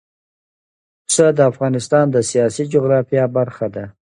[1.05, 3.85] پسه د افغانستان د سیاسي جغرافیه برخه ده.